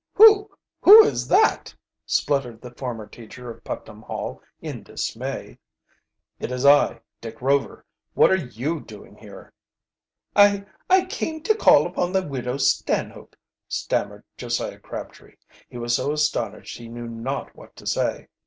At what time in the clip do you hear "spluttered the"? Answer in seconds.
2.07-2.71